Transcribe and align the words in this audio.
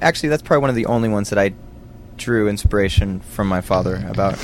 Actually, 0.00 0.28
that's 0.28 0.42
probably 0.42 0.60
one 0.60 0.70
of 0.70 0.76
the 0.76 0.86
only 0.86 1.08
ones 1.08 1.30
that 1.30 1.38
I 1.38 1.52
drew 2.16 2.48
inspiration 2.48 3.20
from 3.20 3.48
my 3.48 3.60
father 3.60 3.96
about. 4.08 4.36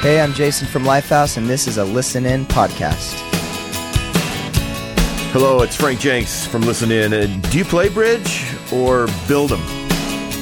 Hey, 0.00 0.20
I'm 0.20 0.32
Jason 0.32 0.66
from 0.66 0.84
Lifehouse, 0.84 1.36
and 1.36 1.48
this 1.48 1.66
is 1.66 1.76
a 1.78 1.84
Listen 1.84 2.24
In 2.26 2.46
podcast. 2.46 3.20
Hello, 5.32 5.62
it's 5.62 5.76
Frank 5.76 6.00
Jenks 6.00 6.46
from 6.46 6.62
Listen 6.62 6.90
In. 6.92 7.12
Uh, 7.12 7.26
do 7.50 7.58
you 7.58 7.64
play 7.64 7.88
bridge 7.88 8.44
or 8.72 9.06
build 9.28 9.50
them? 9.50 9.60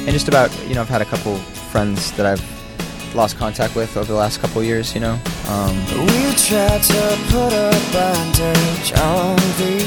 And 0.05 0.11
just 0.11 0.27
about, 0.27 0.51
you 0.67 0.75
know, 0.75 0.81
I've 0.81 0.89
had 0.89 1.01
a 1.01 1.05
couple 1.05 1.35
friends 1.37 2.11
that 2.13 2.25
I've 2.25 3.15
lost 3.15 3.37
contact 3.37 3.75
with 3.75 3.95
over 3.97 4.11
the 4.11 4.17
last 4.17 4.39
couple 4.39 4.63
years, 4.63 4.93
you 4.93 5.01
know. 5.01 5.19
Um, 5.47 5.75
We 6.05 6.35
tried 6.35 6.81
to 6.83 7.17
put 7.29 7.53
a 7.53 7.71
bandage 7.91 8.93
on 8.99 9.35
these 9.57 9.82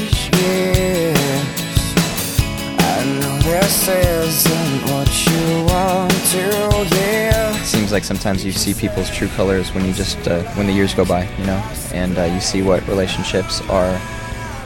this 3.67 3.87
isn't 3.89 4.81
what 4.93 5.27
you 5.27 5.65
want 5.65 6.11
to 6.31 6.95
hear. 6.95 7.53
seems 7.65 7.91
like 7.91 8.05
sometimes 8.05 8.45
you 8.45 8.53
see 8.53 8.73
people's 8.73 9.09
true 9.09 9.27
colors 9.29 9.73
when 9.73 9.83
you 9.83 9.91
just 9.91 10.25
uh, 10.25 10.41
when 10.53 10.67
the 10.67 10.71
years 10.71 10.93
go 10.93 11.03
by, 11.03 11.27
you 11.37 11.45
know, 11.45 11.61
and 11.93 12.17
uh, 12.17 12.23
you 12.23 12.39
see 12.39 12.61
what 12.61 12.87
relationships 12.87 13.59
are 13.69 13.99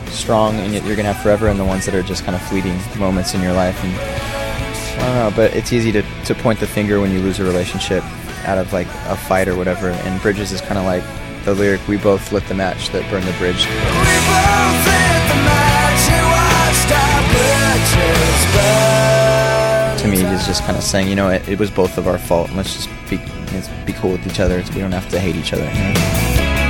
strong 0.05 0.54
and 0.58 0.72
yet 0.72 0.86
you're 0.86 0.96
gonna 0.96 1.12
have 1.12 1.24
forever, 1.24 1.48
and 1.48 1.60
the 1.60 1.66
ones 1.66 1.84
that 1.86 1.96
are 1.96 2.04
just 2.04 2.24
kind 2.26 2.36
of 2.36 2.44
fleeting 2.44 2.77
moments 3.00 3.34
in 3.34 3.41
your 3.41 3.54
life. 3.54 3.84
And 3.84 3.91
I 5.02 5.05
don't 5.05 5.16
know, 5.16 5.34
but 5.36 5.55
it's 5.55 5.74
easy 5.74 5.91
to, 5.94 6.04
to 6.26 6.36
point 6.36 6.60
the 6.60 6.68
finger 6.68 7.02
when 7.02 7.12
you 7.12 7.22
lose 7.22 7.40
a 7.40 7.44
relationship 7.44 8.04
out 8.46 8.60
of 8.60 8.72
like 8.72 8.88
a 9.08 9.16
fight 9.16 9.48
or 9.48 9.55
whatever. 9.55 9.90
And 9.90 10.22
Bridges 10.22 10.52
is 10.52 10.62
kind 10.62 10.77
of 10.77 10.86
like 10.86 11.04
the 11.44 11.55
lyric, 11.55 11.82
"We 11.88 11.98
both 11.98 12.32
lit 12.32 12.46
the 12.46 12.54
match 12.54 12.90
that 12.90 13.10
burned 13.10 13.26
the 13.26 13.34
bridge." 13.40 13.66
Burn. 20.48 20.58
To 20.58 20.63
me, 20.63 20.63
he's 20.63 20.63
just 20.63 20.63
kind 20.63 20.77
of 20.77 20.84
saying, 20.84 21.07
you 21.10 21.15
know, 21.15 21.29
it, 21.29 21.48
it 21.48 21.60
was 21.60 21.71
both 21.71 21.98
of 21.98 22.07
our 22.07 22.18
fault. 22.18 22.52
Let's 22.52 22.74
just 22.74 22.90
be 23.10 23.18
let's 23.54 23.70
be 23.85 23.93
cool 23.93 24.12
with 24.12 24.26
each 24.27 24.40
other. 24.40 24.57
We 24.74 24.82
don't 24.82 24.91
have 24.91 25.10
to 25.10 25.20
hate 25.20 25.35
each 25.35 25.54
other. 25.54 25.63
You? 25.63 25.93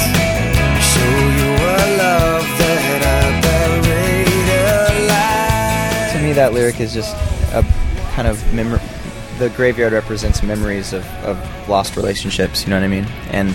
Show 0.82 1.14
you 1.38 1.50
a 1.54 1.96
love 1.98 2.46
that 2.58 3.02
I 3.04 3.40
buried 3.40 4.48
alive. 5.06 6.12
To 6.12 6.18
me, 6.22 6.32
that 6.34 6.52
lyric 6.52 6.80
is 6.80 6.92
just 6.92 7.14
a 7.54 7.62
kind 8.14 8.28
of 8.28 8.42
memor 8.54 8.80
The 9.38 9.50
graveyard 9.50 9.92
represents 9.92 10.42
memories 10.42 10.92
of, 10.92 11.04
of 11.24 11.68
lost 11.68 11.96
relationships. 11.96 12.64
You 12.64 12.70
know 12.70 12.76
what 12.76 12.84
I 12.84 12.88
mean? 12.88 13.06
And 13.30 13.54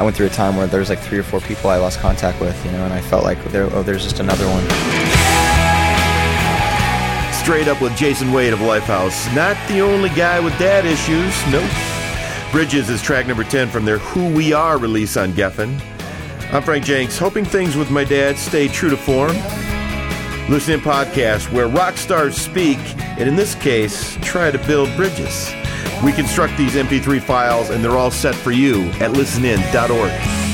I 0.00 0.02
went 0.02 0.16
through 0.16 0.28
a 0.28 0.30
time 0.30 0.56
where 0.56 0.66
there 0.66 0.80
was 0.80 0.88
like 0.88 0.98
three 0.98 1.18
or 1.18 1.22
four 1.22 1.40
people 1.40 1.68
I 1.68 1.76
lost 1.76 2.00
contact 2.00 2.40
with. 2.40 2.56
You 2.64 2.72
know, 2.72 2.86
and 2.86 2.94
I 2.94 3.02
felt 3.02 3.22
like 3.22 3.36
there, 3.52 3.68
oh, 3.74 3.82
there's 3.82 4.02
just 4.02 4.18
another 4.18 4.46
one. 4.46 4.64
Straight 7.34 7.68
up 7.68 7.82
with 7.82 7.94
Jason 7.98 8.32
Wade 8.32 8.54
of 8.54 8.60
Lifehouse. 8.60 9.30
Not 9.36 9.58
the 9.68 9.80
only 9.82 10.08
guy 10.08 10.40
with 10.40 10.58
dad 10.58 10.86
issues, 10.86 11.36
nope. 11.52 11.70
Bridges 12.50 12.88
is 12.88 13.02
track 13.02 13.26
number 13.26 13.44
10 13.44 13.68
from 13.68 13.84
their 13.84 13.98
Who 13.98 14.34
We 14.34 14.54
Are 14.54 14.78
release 14.78 15.18
on 15.18 15.34
Geffen. 15.34 15.78
I'm 16.50 16.62
Frank 16.62 16.86
Jenks, 16.86 17.18
hoping 17.18 17.44
things 17.44 17.76
with 17.76 17.90
my 17.90 18.04
dad 18.04 18.38
stay 18.38 18.68
true 18.68 18.88
to 18.88 18.96
form. 18.96 19.36
Listen 20.48 20.72
in 20.72 20.80
podcast 20.80 21.52
where 21.52 21.68
rock 21.68 21.98
stars 21.98 22.38
speak, 22.38 22.78
and 23.18 23.28
in 23.28 23.36
this 23.36 23.54
case, 23.56 24.16
try 24.22 24.50
to 24.50 24.58
build 24.66 24.88
bridges. 24.96 25.50
We 26.04 26.12
construct 26.12 26.56
these 26.56 26.74
MP3 26.74 27.20
files, 27.20 27.70
and 27.70 27.84
they're 27.84 27.98
all 27.98 28.10
set 28.10 28.34
for 28.34 28.52
you 28.52 28.84
at 29.00 29.12
listenin.org. 29.12 30.49